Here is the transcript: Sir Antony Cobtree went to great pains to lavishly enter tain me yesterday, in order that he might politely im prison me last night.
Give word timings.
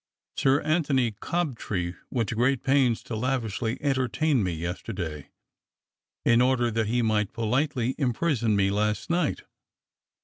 Sir 0.35 0.61
Antony 0.61 1.11
Cobtree 1.11 1.93
went 2.09 2.27
to 2.29 2.33
great 2.35 2.63
pains 2.63 3.03
to 3.03 3.15
lavishly 3.15 3.79
enter 3.83 4.07
tain 4.07 4.41
me 4.41 4.51
yesterday, 4.51 5.29
in 6.25 6.41
order 6.41 6.71
that 6.71 6.87
he 6.87 7.03
might 7.03 7.33
politely 7.33 7.91
im 7.99 8.11
prison 8.11 8.55
me 8.55 8.71
last 8.71 9.11
night. 9.11 9.43